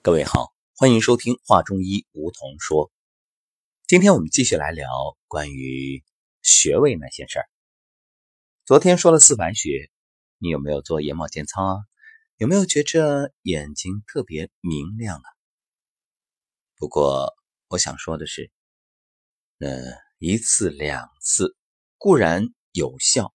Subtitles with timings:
[0.00, 2.92] 各位好，欢迎收听《话中医》，梧桐说。
[3.88, 4.86] 今天我们继续来聊
[5.26, 6.04] 关于
[6.40, 7.46] 穴位那些事儿。
[8.64, 9.90] 昨天说了四白穴，
[10.38, 11.76] 你有没有做眼保健操啊？
[12.36, 15.26] 有没有觉着眼睛特别明亮啊？
[16.76, 17.34] 不过
[17.66, 18.52] 我想说的是，
[19.58, 19.82] 呃，
[20.18, 21.56] 一次两次
[21.96, 23.34] 固然有效，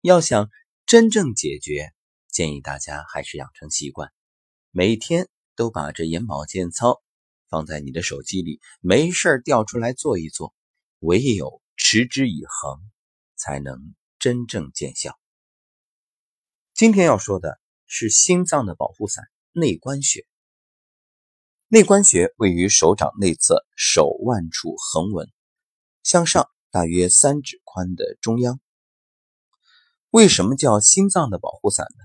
[0.00, 0.48] 要想
[0.86, 1.92] 真正解决，
[2.30, 4.10] 建议大家还是养成习惯，
[4.70, 5.28] 每天。
[5.56, 7.02] 都把这眼保健操
[7.48, 10.54] 放在你的手机里，没事儿调出来做一做。
[11.00, 12.80] 唯有持之以恒，
[13.36, 15.18] 才能真正见效。
[16.72, 20.26] 今天要说的是心脏的保护伞——内关穴。
[21.68, 25.30] 内关穴位于手掌内侧手腕处横纹
[26.02, 28.60] 向上大约三指宽的中央。
[30.10, 32.04] 为什么叫心脏的保护伞呢？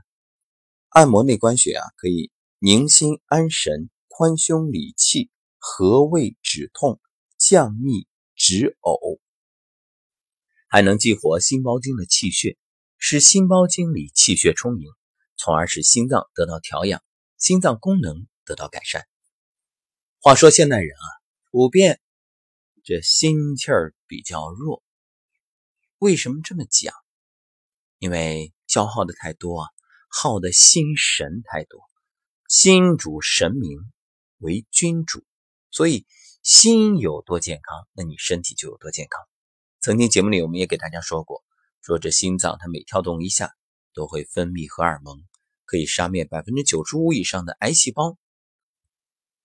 [0.90, 2.32] 按摩内关穴啊，可以。
[2.62, 7.00] 宁心安神，宽胸理气，和胃止痛，
[7.38, 9.22] 降逆止呕，
[10.68, 12.58] 还能激活心包经的气血，
[12.98, 14.92] 使心包经里气血充盈，
[15.38, 17.02] 从而使心脏得到调养，
[17.38, 19.08] 心脏功能得到改善。
[20.20, 21.08] 话说现代人啊，
[21.52, 22.02] 普遍
[22.84, 24.84] 这心气儿比较弱，
[25.98, 26.94] 为什么这么讲？
[28.00, 29.70] 因为消耗的太多，
[30.10, 31.89] 耗的心神太多。
[32.50, 33.78] 心主神明，
[34.40, 35.24] 为君主，
[35.70, 36.08] 所以
[36.42, 39.22] 心有多健康，那你身体就有多健康。
[39.82, 41.44] 曾经节目里我们也给大家说过，
[41.84, 43.54] 说这心脏它每跳动一下，
[43.94, 45.22] 都会分泌荷尔蒙，
[45.66, 48.18] 可以杀灭百分之九十五以上的癌细胞。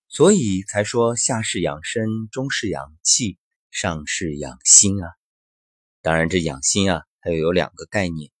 [0.07, 3.37] 所以才说下是养身，中是养气，
[3.69, 5.11] 上是养心啊。
[6.01, 8.31] 当然，这养心啊，它又有两个概念，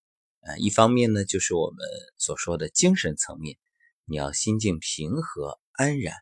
[0.41, 1.85] 呃，一方面呢，就是我们
[2.17, 3.59] 所说的精神层面。
[4.07, 6.15] 你要心境平和安然。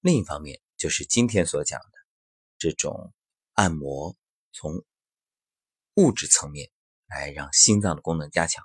[0.00, 1.92] 另一方面，就是今天所讲的
[2.58, 3.12] 这种
[3.52, 4.16] 按摩，
[4.52, 4.84] 从
[5.94, 6.70] 物质层面
[7.06, 8.64] 来让心脏的功能加强。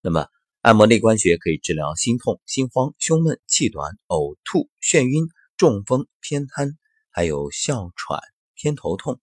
[0.00, 0.28] 那么，
[0.62, 6.78] 按摩内关穴可以治疗心痛、心慌、胸闷、气短、呕吐、眩晕、中风、偏瘫，
[7.10, 8.18] 还有哮喘、
[8.54, 9.20] 偏头痛，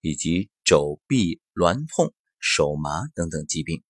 [0.00, 3.82] 以及肘臂挛痛、手麻等等疾病。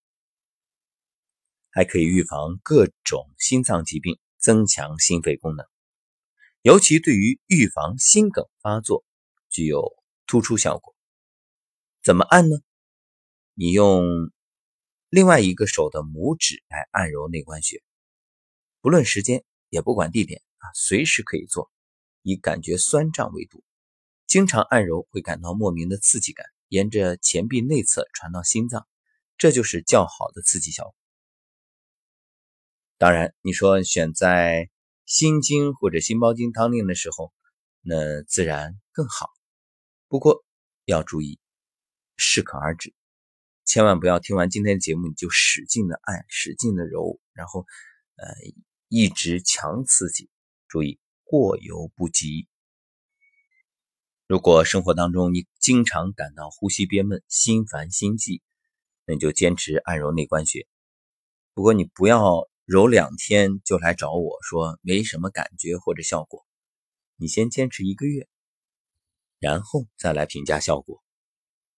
[1.71, 5.67] 还可以预防各种心脏疾病，增强心肺功能，
[6.63, 9.05] 尤其对于预防心梗发作
[9.49, 9.93] 具有
[10.27, 10.95] 突出效果。
[12.03, 12.57] 怎么按呢？
[13.55, 14.05] 你用
[15.11, 17.83] 另外一个手的拇指来按揉内关穴，
[18.81, 21.71] 不论时间，也不管地点啊，随时可以做，
[22.23, 23.63] 以感觉酸胀为度。
[24.27, 28.87] 经常按揉会感到莫名的刺激感，沿着前臂内侧传到心脏，
[29.37, 30.95] 这就是较好的刺激效果。
[33.01, 34.69] 当然，你说选在
[35.07, 37.33] 心经或者心包经汤令的时候，
[37.81, 39.31] 那自然更好。
[40.07, 40.45] 不过
[40.85, 41.41] 要注意，
[42.19, 42.93] 适可而止，
[43.65, 47.65] 千万不要听完今天的节目你就使劲的按、使劲的揉，然后
[48.17, 48.27] 呃
[48.89, 50.29] 一直强刺激。
[50.69, 52.49] 注意过犹不及。
[54.27, 58.43] 如果生活当中你经常感到呼吸憋闷、心烦心悸，
[59.07, 60.67] 那你就坚持按揉内关穴。
[61.55, 62.47] 不过你不要。
[62.71, 66.47] 揉两天就来找我说没什么感觉或者效果，
[67.17, 68.29] 你先坚持一个月，
[69.41, 71.03] 然后再来评价效果。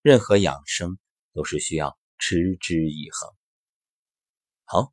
[0.02, 0.98] 任何养生
[1.32, 3.30] 都是需要持之以恒。
[4.64, 4.92] 好，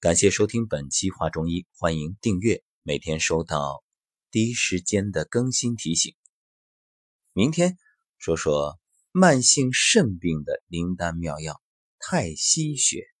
[0.00, 3.82] 感谢收听本期话中医，欢迎订阅，每天收到
[4.30, 6.14] 第一时间的更新提醒。
[7.32, 7.78] 明天
[8.18, 8.78] 说说
[9.12, 11.58] 慢性肾病的灵丹妙药——
[11.98, 13.15] 太溪穴。